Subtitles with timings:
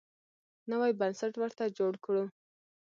[0.71, 2.23] نوی بنسټ ورته جوړ کړو.